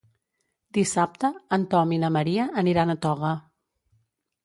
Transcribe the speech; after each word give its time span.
Dissabte 0.77 1.31
en 1.59 1.69
Tom 1.75 1.95
i 1.99 2.01
na 2.07 2.11
Maria 2.17 2.51
aniran 2.65 2.97
a 2.97 2.99
Toga. 3.07 3.39